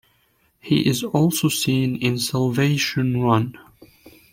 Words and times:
He 0.59 0.87
is 0.87 1.03
also 1.03 1.47
seen 1.47 1.95
in 1.97 2.17
"Salvation 2.17 3.21
Run". 3.21 3.55